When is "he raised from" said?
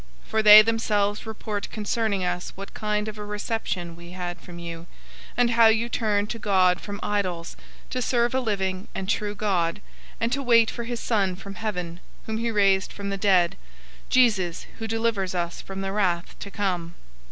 12.39-13.11